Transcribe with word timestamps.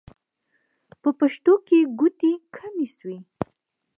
په 1.01 1.09
پښتنو 1.19 1.53
کې 1.67 1.79
ګوتې 1.99 2.31
کمې 2.55 2.87
شوې. 2.95 3.17